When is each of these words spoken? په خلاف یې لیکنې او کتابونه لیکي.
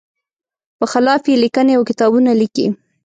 په 0.79 0.85
خلاف 0.91 1.21
یې 1.29 1.35
لیکنې 1.43 1.73
او 1.77 1.83
کتابونه 1.89 2.31
لیکي. 2.41 2.67